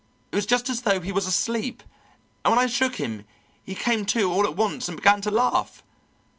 [0.31, 1.83] It was just as though he was asleep,
[2.43, 3.23] and when I shook him
[3.61, 5.83] he came to all at once and began to laugh.